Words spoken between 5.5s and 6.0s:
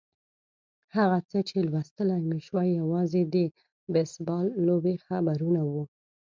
وو.